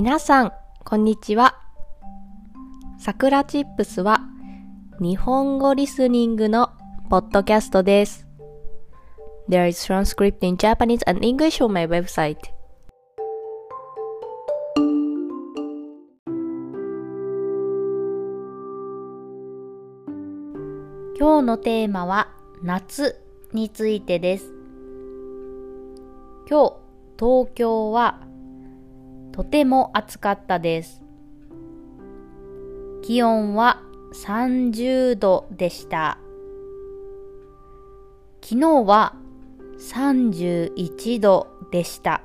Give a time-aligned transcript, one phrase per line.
[0.00, 0.52] 皆さん、
[0.84, 1.56] こんにちは。
[3.00, 4.20] さくらチップスは
[5.00, 6.70] 日本語リスニングの
[7.10, 8.24] ポッドキャストです。
[9.48, 12.36] There is transcript in Japanese and English on my website.
[21.18, 22.28] 今日のテーマは
[22.62, 23.20] 夏
[23.52, 24.54] についてです。
[26.48, 26.76] 今日、
[27.18, 28.27] 東京は
[29.38, 31.00] とても暑かったです。
[33.02, 33.80] 気温は
[34.12, 36.18] 30度でした。
[38.42, 39.14] 昨日は
[39.78, 42.22] 31度でした。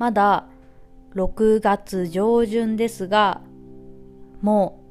[0.00, 0.48] まだ
[1.14, 3.40] 6月上旬ですが、
[4.42, 4.82] も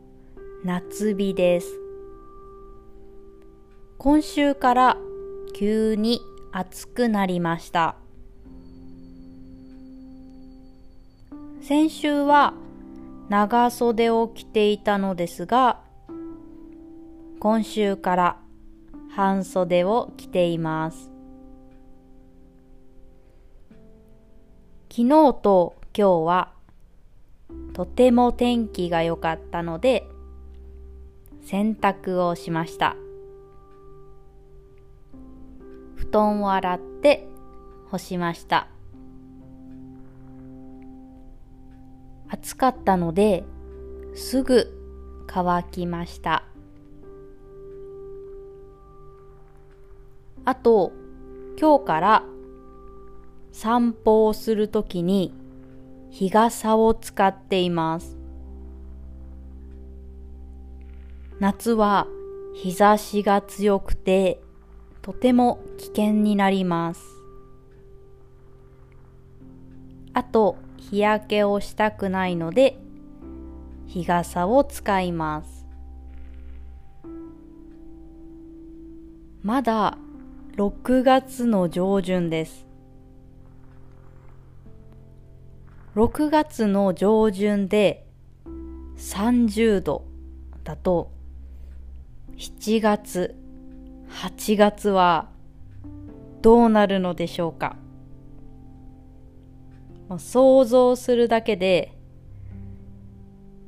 [0.63, 1.67] う夏日です。
[3.97, 4.97] 今週から
[5.53, 6.21] 急に
[6.53, 7.97] 暑くなりました。
[11.67, 12.53] 先週は
[13.27, 15.81] 長袖を着ていたのですが、
[17.41, 18.37] 今週から
[19.13, 21.11] 半袖を着ています。
[24.89, 26.53] 昨日と今日は
[27.73, 30.07] とても天気が良かったので
[31.43, 32.95] 洗濯をしました。
[35.97, 37.27] 布団を洗って
[37.91, 38.69] 干しました。
[42.29, 43.43] 暑かったので
[44.15, 44.73] すぐ
[45.27, 46.43] 乾きました。
[50.45, 50.93] あと、
[51.59, 52.23] 今日から
[53.51, 55.33] 散歩をするときに
[56.09, 58.17] 日傘を使っています。
[61.39, 62.07] 夏は
[62.55, 64.41] 日差しが強くて
[65.01, 67.01] とても危険になります。
[70.13, 70.57] あと、
[70.89, 72.77] 日焼けをしたくないので
[73.87, 75.65] 日傘を使います。
[79.43, 79.97] まだ
[80.57, 82.67] 6月の上旬です。
[85.95, 88.05] 6月の上旬で
[88.97, 90.05] 30度
[90.63, 91.11] だと
[92.35, 93.35] 7月、
[94.09, 95.29] 8月は
[96.41, 97.77] どうなるのでしょうか
[100.09, 101.93] もう想像するだけで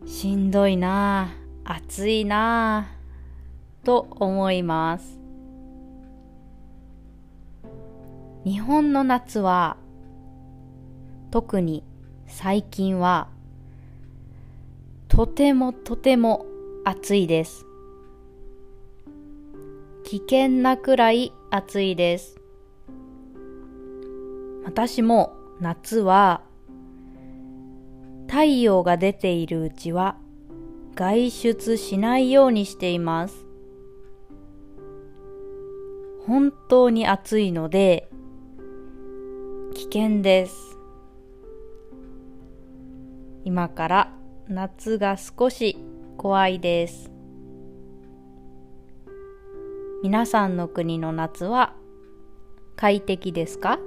[0.05, 1.33] しんどいな
[1.65, 5.19] あ暑いなあと思います。
[8.43, 9.77] 日本の夏は
[11.29, 11.83] 特に
[12.25, 13.27] 最近は
[15.07, 16.45] とてもとても
[16.85, 17.65] 暑いです。
[20.05, 22.39] 危険なくらい暑いです。
[24.65, 26.41] 私も夏は
[28.27, 30.15] 太陽が出ているうちは
[30.95, 33.45] 外出しないようにしています。
[36.25, 38.09] 本当に暑いので
[39.73, 40.77] 危険です。
[43.43, 44.13] 今から
[44.47, 45.77] 夏が少し
[46.17, 47.11] 怖いです。
[50.03, 51.73] 皆さんの国の夏は
[52.77, 53.79] 快適ですか？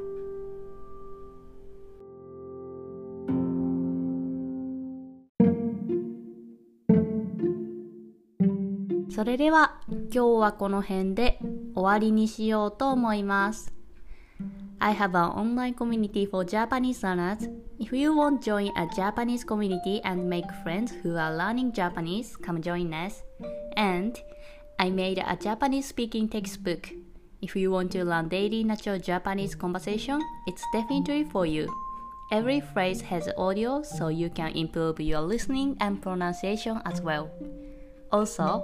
[9.12, 11.40] それでは今日はこの辺で
[11.76, 13.74] 終わりにしようと思います。
[14.80, 17.50] I have an online community for Japanese learners.
[17.80, 22.38] If you want to join a Japanese community and make friends who are learning Japanese,
[22.38, 23.24] come join us.
[23.76, 24.16] And
[24.78, 26.92] I made a Japanese speaking textbook.
[27.42, 31.68] If you want to learn daily natural Japanese conversation, it's definitely for you.
[32.32, 37.32] Every phrase has audio so you can improve your listening and pronunciation as well.
[38.12, 38.64] Also,